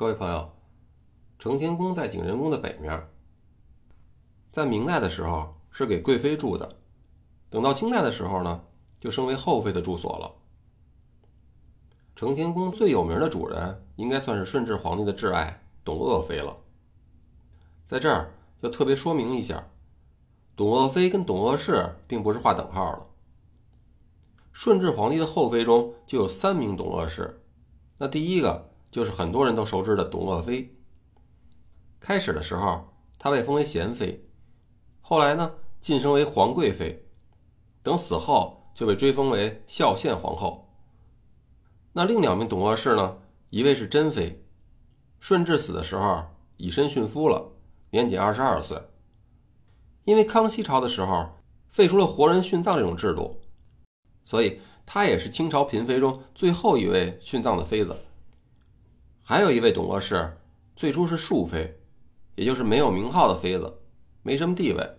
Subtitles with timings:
[0.00, 0.50] 各位朋友，
[1.38, 3.06] 承乾宫在景仁宫的北面，
[4.50, 6.78] 在明代的时候是给贵妃住的，
[7.50, 8.64] 等到清代的时候呢，
[8.98, 10.32] 就升为后妃的住所了。
[12.16, 16.56] 承乾宫最有名的主人，应该算是顺治皇帝的挚爱董鄂妃了。
[17.86, 18.32] 在这儿
[18.62, 19.68] 要特别说明一下，
[20.56, 23.06] 董鄂妃跟董鄂氏并不是划等号的。
[24.50, 27.42] 顺治皇帝的后妃中就有三名董鄂氏，
[27.98, 28.69] 那第一个。
[28.90, 30.76] 就是很多人都熟知的董鄂妃。
[32.00, 34.28] 开始的时候，她被封为贤妃，
[35.00, 37.06] 后来呢晋升为皇贵妃，
[37.82, 40.68] 等死后就被追封为孝献皇后。
[41.92, 43.18] 那另两名董鄂氏呢，
[43.50, 44.44] 一位是珍妃，
[45.18, 46.24] 顺治死的时候
[46.56, 47.52] 以身殉夫了，
[47.90, 48.80] 年仅二十二岁。
[50.04, 53.40] 因为康熙朝的时候废除了活人殉葬这种制度，
[54.24, 57.94] 所以她也是清朝嫔妃中最后一位殉葬的妃子。
[59.30, 60.36] 还有一位董鄂氏，
[60.74, 61.80] 最初是庶妃，
[62.34, 63.80] 也就是没有名号的妃子，
[64.24, 64.98] 没什么地位。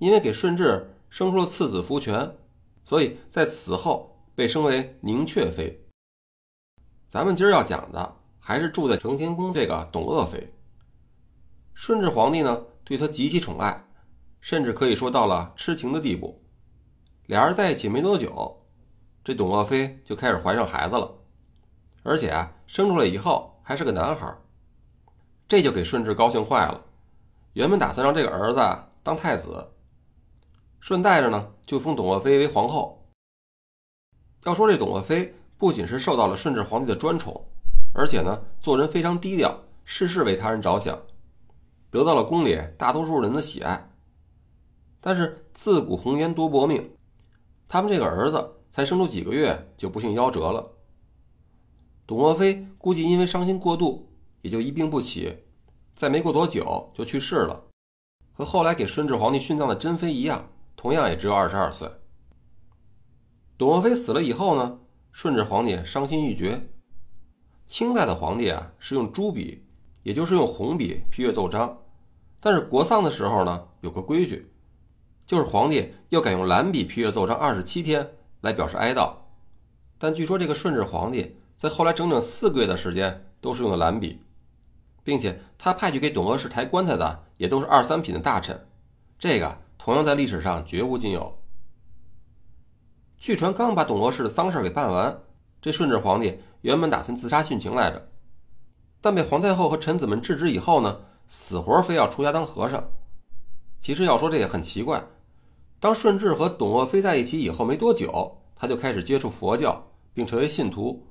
[0.00, 2.36] 因为给顺治生出了次子福全，
[2.84, 5.86] 所以在此后被升为宁阙妃。
[7.06, 10.44] 咱们今儿要讲的还是住在承乾宫这个董鄂妃。
[11.74, 13.88] 顺治皇帝呢对她极其宠爱，
[14.40, 16.44] 甚至可以说到了痴情的地步。
[17.26, 18.66] 俩人在一起没多久，
[19.22, 21.22] 这董鄂妃就开始怀上孩子了。
[22.06, 24.32] 而且啊，生出来以后还是个男孩，
[25.48, 26.80] 这就给顺治高兴坏了。
[27.54, 28.60] 原本打算让这个儿子
[29.02, 29.72] 当太子，
[30.78, 33.04] 顺带着呢就封董鄂妃为皇后。
[34.44, 37.44] 要说这董鄂妃不仅是受到了顺治皇帝的专宠，
[37.92, 40.96] 而且呢做人非常低调，事事为他人着想，
[41.90, 43.90] 得到了宫里大多数人的喜爱。
[45.00, 46.88] 但是自古红颜多薄命，
[47.66, 50.70] 他们这个儿子才生出几个月就不幸夭折了。
[52.06, 54.08] 董鄂妃估计因为伤心过度，
[54.42, 55.38] 也就一病不起，
[55.92, 57.64] 再没过多久就去世了，
[58.32, 61.90] 和后来给顺治皇帝殉葬的珍妃一样，同样也只有二十二岁。
[63.58, 64.78] 董鄂妃死了以后呢，
[65.10, 66.68] 顺治皇帝伤心欲绝。
[67.64, 69.64] 清代的皇帝啊是用朱笔，
[70.04, 71.76] 也就是用红笔批阅奏章，
[72.38, 74.52] 但是国丧的时候呢有个规矩，
[75.26, 78.08] 就是皇帝要改用蓝笔批阅奏章二十七天
[78.42, 79.12] 来表示哀悼。
[79.98, 81.34] 但据说这个顺治皇帝。
[81.56, 84.20] 在后来整整四个月的时间，都是用的蓝笔，
[85.02, 88.66] 并且他派去给董鄂氏抬棺材的也都是二三品的大臣，
[89.18, 91.38] 这个同样在历史上绝无仅有。
[93.18, 95.22] 据传，刚把董鄂氏的丧事给办完，
[95.62, 98.10] 这顺治皇帝原本打算自杀殉情来着，
[99.00, 102.90] 但被皇太后和臣子们制止以后呢，死活非要出家当和尚。
[103.80, 105.02] 其实要说这也很奇怪，
[105.80, 111.05] 当顺治和董鄂妃在一起以后没多久，他就开始接触佛教，并成为信徒。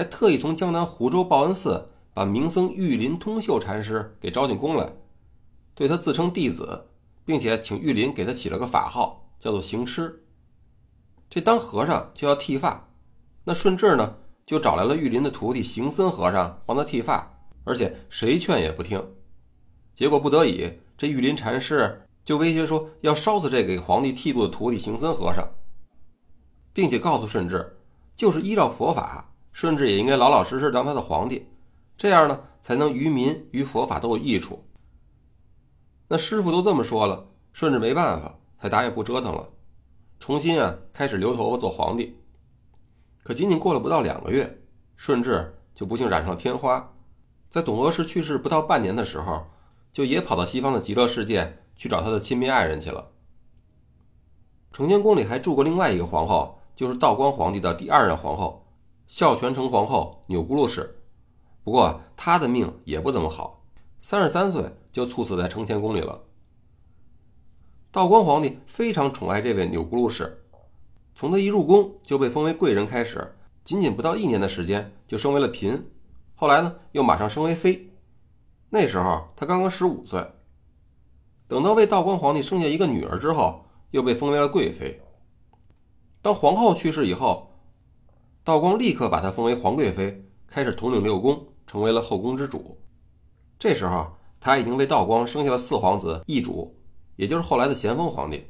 [0.00, 4.90] 还特意从江南湖州报恩寺把名僧玉林通秀禅师给招进宫来，
[5.74, 6.86] 对他自称弟子，
[7.26, 10.24] 并且请玉林给他起了个法号，叫做行痴。
[11.28, 12.88] 这当和尚就要剃发，
[13.44, 14.16] 那顺治呢
[14.46, 19.06] 就找来了玉林的徒弟行僧和尚帮他剃发，而且谁劝也不听。
[19.94, 25.46] 结果不得已，这玉林禅师就威胁说要烧死这个给皇帝剃度的徒弟行僧和尚，
[26.72, 27.76] 并且告诉顺治，
[28.16, 29.26] 就是依照佛法。
[29.52, 31.46] 顺治也应该老老实实当他的皇帝，
[31.96, 34.64] 这样呢才能于民于佛法都有益处。
[36.08, 39.48] 那师傅都这么说了，顺治没办法，才答应不折腾了，
[40.18, 42.16] 重新啊开始留头发做皇帝。
[43.22, 44.62] 可仅仅过了不到两个月，
[44.96, 46.92] 顺治就不幸染上了天花，
[47.48, 49.46] 在董鄂氏去世不到半年的时候，
[49.92, 53.10] 就也跑到西方的极乐世界去找他的亲密爱人去了。
[54.72, 58.66] 承乾宫里还住过另外一个皇后，就是道光皇帝的第二任皇后。
[59.10, 61.02] 孝全成皇后钮钴禄氏，
[61.64, 63.64] 不过她的命也不怎么好，
[63.98, 66.22] 三十三岁就猝死在承乾宫里了。
[67.90, 70.44] 道光皇帝非常宠爱这位钮钴禄氏，
[71.16, 73.34] 从他一入宫就被封为贵人开始，
[73.64, 75.82] 仅仅不到一年的时间就升为了嫔，
[76.36, 77.90] 后来呢又马上升为妃。
[78.68, 80.24] 那时候他刚刚十五岁，
[81.48, 85.02] 等到为道光皇帝生下一个女儿之后，又被封为了贵妃。
[86.22, 87.49] 当皇后去世以后。
[88.42, 92.78] 道光立刻把她封为皇贵妃，开始统领六宫，成为了后宫之主。
[93.58, 96.74] 这时候，她已经为道光生下了四皇子奕主，
[97.16, 98.46] 也就是后来的咸丰皇帝。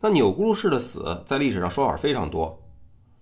[0.00, 2.62] 那钮钴禄氏的死，在历史上说法非常多，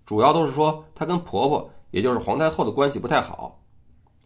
[0.04, 3.62] 主要都是说她跟婆婆，也就是皇太后的关系不太好，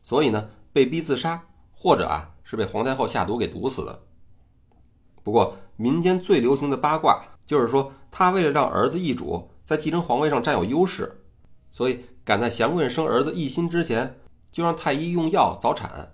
[0.00, 4.02] 所以呢被逼自杀，或者啊是被皇太后下毒给毒死的。
[5.22, 9.50] 不过民间最流行的八卦就是说，她为了让儿子奕主。
[9.64, 11.24] 在继承皇位上占有优势，
[11.72, 14.20] 所以赶在祥贵人生儿子奕欣之前，
[14.52, 16.12] 就让太医用药早产，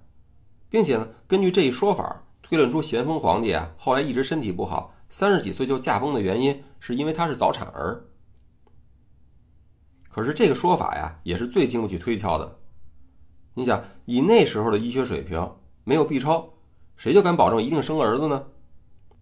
[0.69, 8.05] 并且呢，根据这一说法推论出咸丰皇帝啊后来一直身体不好，三十几岁就驾崩的原因，是因为他是早产儿。
[10.09, 12.59] 可是这个说法呀，也是最经不起推敲的。
[13.55, 16.55] 你想，以那时候的医学水平，没有 B 超，
[16.97, 18.47] 谁就敢保证一定生儿子呢？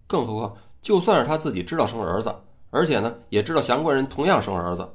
[0.06, 2.34] 更何况，就算是他自己知道生儿子，
[2.70, 4.88] 而且呢，也知道祥贵人同样生儿子，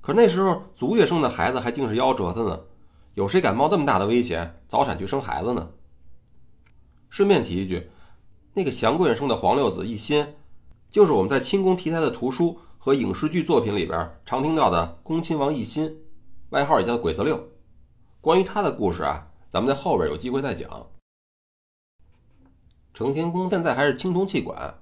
[0.00, 2.60] 可那时候足月生的孩子还竟是夭折的呢，
[3.14, 5.70] 有谁敢冒这么大的危险早产去生孩子呢？
[7.08, 7.90] 顺便提一句，
[8.54, 10.34] 那个祥贵人生的皇六子奕欣，
[10.90, 12.58] 就是我们在清宫题材的图书。
[12.82, 15.98] 和影视剧作品里边常听到的恭亲王奕欣，
[16.48, 17.38] 外号也叫鬼子六。
[18.22, 20.86] 关于他的故事啊，咱们在后边有机会再讲。
[22.94, 24.78] 承乾宫现在还是青铜器馆，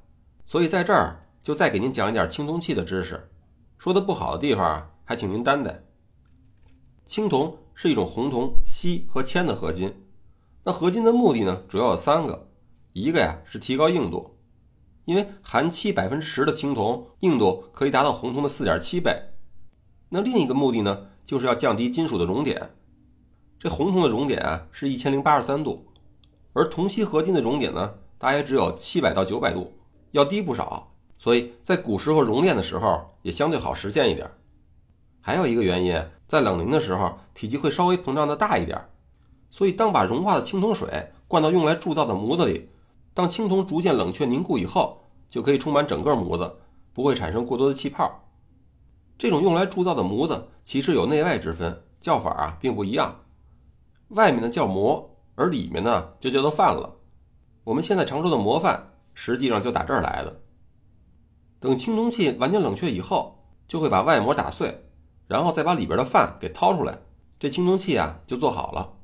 [0.47, 3.31] 所以在这儿就再给您讲一点青铜器的知识。
[3.79, 5.83] 说的不好的地方，还请您担待。
[7.06, 9.91] 青铜是一种红铜、锡和铅的合金。
[10.65, 12.50] 那合金的目的呢，主要有三个，
[12.93, 14.37] 一个呀是提高硬度。
[15.06, 19.19] 因为含锡百分之十的青铜硬度可以达到红铜的四点七倍，
[20.11, 22.75] 那另一个目的呢，就是要降低金属的熔点。
[23.59, 25.87] 这红铜的熔点啊是一千零八十三度，
[26.53, 29.73] 而铜锡合金的熔点呢，大约只有七百到九百度，
[30.11, 30.93] 要低不少。
[31.19, 34.31] 所以在古时候熔炼的时候也相对好实现一点。
[35.20, 38.88] 还有一个原因，在冷凝的时候体积会稍微膨胀的大一点，
[39.50, 42.70] 所以当把融化的青铜水灌到用来铸造的模子里。
[43.12, 46.56] 当青铜逐渐冷却凝固以后，就可以充满整个模子，
[46.94, 48.25] 不会产生过多的气泡。
[49.19, 53.23] 这种用来铸造的模子其实有内外之分，叫法啊并不一样。
[54.11, 56.94] 外面的叫模，而里面呢就叫做范了。
[57.64, 60.41] 我们现在常说的模范，实际上就打这儿来的。
[61.61, 64.85] 等青铜器完全冷却以后，就会把外膜打碎，
[65.27, 66.99] 然后再把里边的饭给掏出来，
[67.39, 68.95] 这青铜器啊就做好了。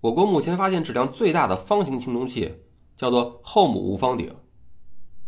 [0.00, 2.62] 我国目前发现质量最大的方形青铜器。
[2.98, 4.34] 叫做后母无方鼎，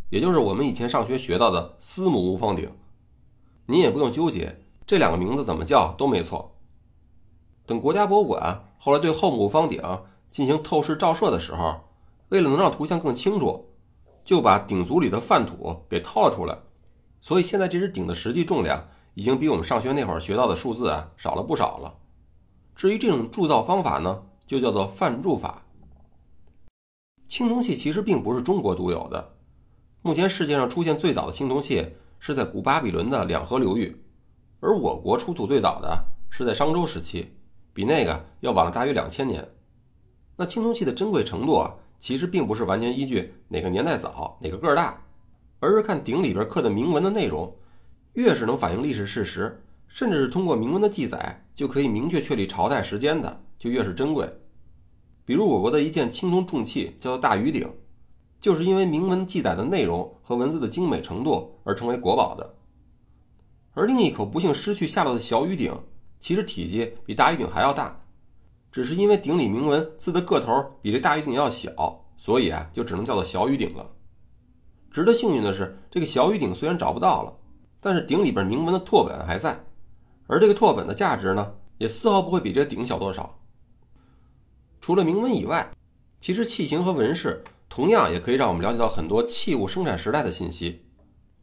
[0.08, 2.68] 也就是我们以前上学学到的司母无方鼎。
[3.66, 6.56] 您也不用纠结这两个名字怎么叫都没错。
[7.64, 9.80] 等国家博物馆后来对后母戊方鼎
[10.32, 11.82] 进行透视照射的时候，
[12.30, 13.69] 为了能让图像更清楚，
[14.30, 16.56] 就把鼎足里的饭土给掏了出来。
[17.20, 21.98] 所以现在这只鼎的实际重量已经比我们上学那会儿学到的数字啊少了不少了。
[22.76, 25.64] 至于这种铸造方法呢，就叫做范铸法。
[27.26, 29.34] 青铜器其实并不是中国独有的，
[30.02, 34.00] 目前世界上出现最早的青铜器是在古巴比伦的两河流域，
[34.60, 37.34] 而我国出土最早的是在商周时期，
[37.72, 39.48] 比那个要晚了大约两千年。
[40.36, 45.00] 那青铜器的珍贵程度啊，其实并不是完全依据哪个年代早、哪个个儿大，
[45.60, 47.54] 而是看鼎里边刻的铭文的内容，
[48.14, 54.26] 越是能反映历史事实，甚至是通过铭文的记载就可以明确确立朝代时间的，就越是珍贵。
[55.26, 57.70] 比如我国的一件青铜重器叫做大禹鼎，
[58.40, 62.54] 就是因为铭文记载的内容和文字的精美程度而成为国宝的。
[63.74, 65.78] 而另一口不幸失去下落的小禹鼎，
[66.18, 67.99] 其实体积比大禹鼎还要大，
[68.70, 73.90] 只是因为鼎里铭文字的个头比这大禹鼎要小，所以啊就只能叫做小禹鼎了。
[74.90, 77.36] 值得幸运的是，这个小禹鼎虽然找不到了，
[77.80, 79.64] 但是鼎里边铭文的拓本还在，
[80.26, 83.38] 而这个拓本的价值呢，也丝毫不会比这鼎小多少。
[84.80, 85.70] 除了铭文以外，
[86.20, 90.84] 其实器形和纹饰同样也可以让我们了解到很多器物生产时代的信息。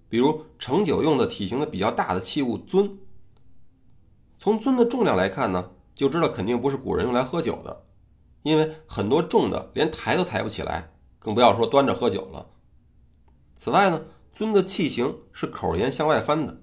[0.09, 2.97] 比如盛酒用的体型的比较大的器物尊，
[4.37, 7.85] 从尊的重量来看呢，就知道肯定不是古人用来喝酒的，
[8.43, 12.47] 因为很多重的连抬都抬不起来，更不要说端着喝酒了。
[13.55, 16.61] 此外呢，尊的器型是口沿向外翻的。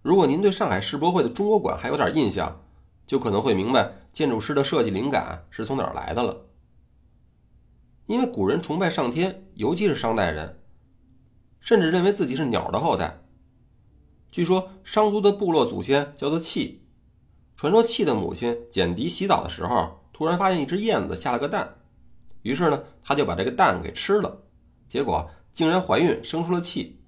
[0.00, 2.64] 如果您对上海世博会的中国馆还有点印象。
[3.08, 6.44] 就可能会明白建筑师的设计灵感是从哪儿来的了。
[8.04, 10.60] 因为古人崇拜上天，尤其是商代人，
[11.58, 13.22] 甚至认为自己是鸟的后代。
[14.30, 16.86] 据说商族的部落祖先叫做契，
[17.58, 21.68] 传说气的母亲简狄洗澡的时候，突然发现一只燕子下了个蛋，
[22.42, 24.44] 于是呢，他就把这个蛋给吃了，
[24.86, 27.00] 结果竟然怀孕生出了气，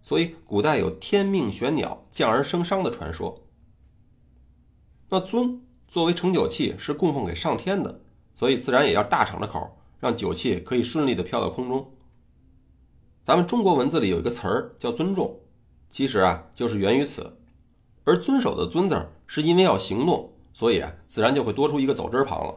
[0.00, 3.34] 所以古代有天命玄鸟降而生商的传说。
[5.08, 8.02] 那尊作为盛酒器是供奉给上天的，
[8.36, 11.92] 所以自然也要大敞着口，让酒器可以顺利的飘到空中。
[13.24, 15.40] 咱们中国文字里有一个词儿叫尊重，
[15.90, 17.36] 其实啊就是源于此。
[18.04, 22.54] 而遵守的遵字是因为要行动，所以啊自然就会多出一个走之旁了。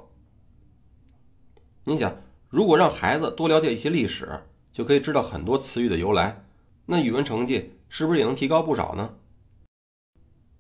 [1.83, 2.15] 你想，
[2.49, 6.45] 如果让孩子多了解一些历史，就可以知道很多词语的由来，
[6.85, 9.15] 那语文成绩是不是也能提高不少呢？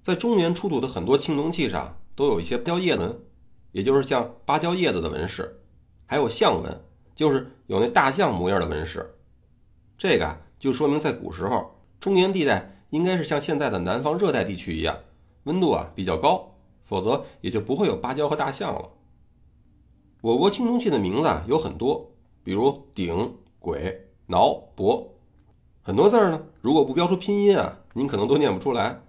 [0.03, 3.19] 在中原出土的很多青铜器上都有一些芭蕉叶纹，
[3.71, 5.59] 也就是像芭蕉叶子的纹饰，
[6.05, 6.79] 还有象纹，
[7.15, 9.15] 就是有那大象模样的纹饰。
[9.97, 14.97] 这个啊，就说明在古时候，中原地带应该是像现在的南方热带地区一样，
[15.43, 18.89] 温度啊比较高，否则也就不会有芭蕉和大象了。
[20.21, 22.09] 我国青铜器的名字啊有很多，
[22.41, 23.93] 比如鼎、簋、
[24.27, 25.07] 挠、帛，
[25.81, 29.01] 很多字儿呢，如果不标出拼音啊，您可能都念不出来。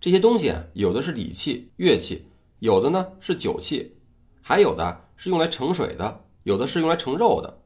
[0.00, 2.28] 这些东西啊，有的是礼器、乐器，
[2.60, 3.98] 有的呢是酒器，
[4.40, 7.60] 还有的是用来盛水的，有的是用来盛肉的。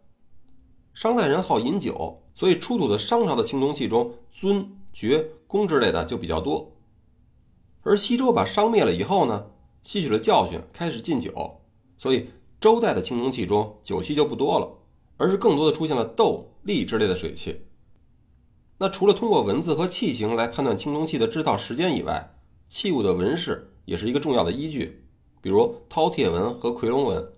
[0.93, 6.73] 商代人好饮酒，所以出土的商朝的青铜器中，尊、爵、公之类的就比较多。
[7.83, 9.45] 而西周把商灭了以后呢，
[9.83, 11.61] 吸取了教训，开始禁酒，
[11.99, 14.79] 所以周代的青铜器中酒器就不多了，
[15.19, 17.67] 而是更多的出现了斗、笠之类的水器。
[18.79, 22.37] 那除了通过文字和器型来判断青铜器的制造时间以外，
[22.69, 25.05] 器物的纹饰也是一个重要的依据。
[25.41, 27.33] 比如饕餮纹和夔龙纹，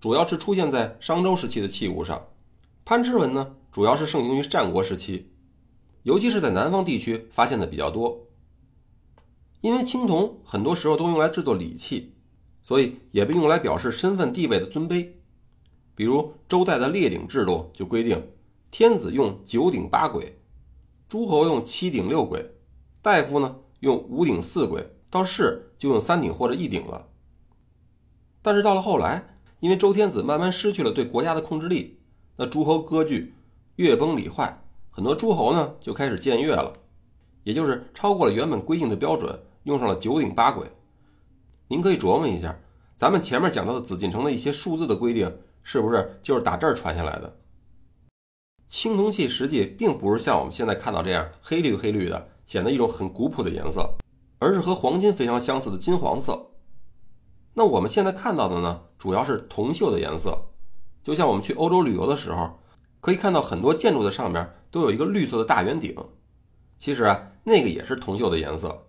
[0.00, 2.26] 主要是出现在商周时期的器物上。
[2.84, 5.31] 攀枝纹呢，主要是盛行于战国时期，
[6.02, 8.26] 尤其是在南方地区发现的比较多。
[9.60, 12.14] 因为青铜很多时候都用来制作礼器，
[12.62, 15.08] 所以也被用来表示身份地位的尊卑。
[15.94, 18.30] 比如周代的列鼎制度就规定，
[18.70, 20.32] 天子用九鼎八簋，
[21.08, 22.44] 诸侯用七鼎六簋，
[23.02, 27.08] 大夫呢用五鼎四簋，到士就用三鼎或者一鼎了。
[28.40, 32.00] 但是到了后来，因为周天子慢慢失去了对国家的控制力。
[32.36, 33.34] 那诸侯割据，
[33.76, 34.64] 乐崩礼坏，
[34.94, 36.70] 很多诸侯呢就开始僭越了，
[37.44, 40.66] 也就是超过了原本规定的标准，用上了九鼎八簋。
[41.66, 42.54] 您可以琢磨一下，
[42.94, 47.38] 咱们前面讲到的紫禁城的一些数字的规定，是不是就是打这儿传下来的？
[48.66, 53.94] 青铜器实际并不是像我们现在看到这样黑绿黑绿的，显得一种很古朴的颜色，
[54.40, 56.50] 而是和黄金非常相似的金黄色。
[57.54, 60.38] 那我们现在看到的呢，主要是铜锈的颜色。
[61.02, 62.60] 就像我们去欧洲旅游的时候，
[63.00, 65.94] 可以看到很多建筑的上面都有一个绿色的大圆顶，
[66.78, 68.88] 其实啊，那个也是铜锈的颜色。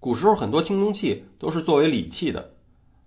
[0.00, 2.56] 古时候很多青铜器都是作为礼器的，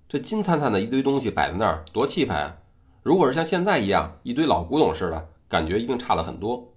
[0.08, 2.58] 这金灿灿的一堆东西摆在那儿，多气派啊！
[3.02, 6.74] 如果是像现在一样一堆老古董似的，感觉一定差了很多。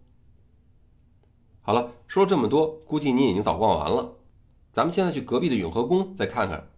[1.62, 4.16] 好了，说了这么多，估计你已经早逛完了，
[4.72, 6.68] 咱们现在去隔壁的永和宫再看看。